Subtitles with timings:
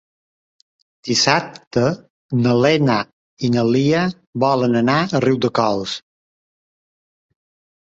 [1.09, 1.83] Dissabte
[2.39, 2.97] na Lena
[3.45, 4.03] i na Lia
[4.49, 5.99] volen anar a Riudecols.